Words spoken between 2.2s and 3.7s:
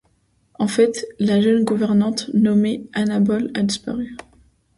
nommée Anna Ball a